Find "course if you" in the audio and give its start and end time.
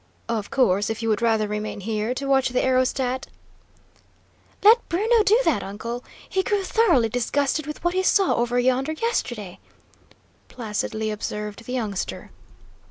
0.49-1.09